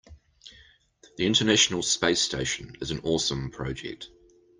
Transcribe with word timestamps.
The 1.17 1.27
international 1.27 1.83
space 1.83 2.19
station 2.19 2.75
is 2.81 2.89
an 2.89 3.01
awesome 3.03 3.51
project. 3.51 4.09